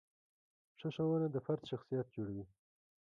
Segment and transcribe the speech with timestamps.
[0.79, 2.45] ښه ښوونه د فرد شخصیت جوړوي.